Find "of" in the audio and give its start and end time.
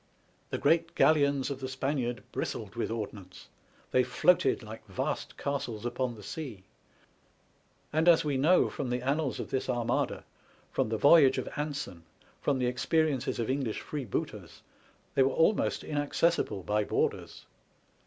1.51-1.59, 9.39-9.51, 11.37-11.47, 13.37-13.47